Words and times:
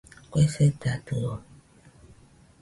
Kue 0.29 0.45
sedadio. 0.53 1.35